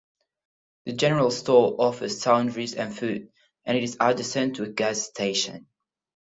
The 0.85 0.93
General 0.93 1.29
Store 1.29 1.75
offers 1.77 2.19
sundries 2.23 2.73
and 2.73 2.91
food, 2.91 3.29
and 3.65 3.77
is 3.77 3.97
adjacent 3.99 4.55
to 4.55 4.63
a 4.63 4.69
gas 4.69 4.97
station. 5.03 5.67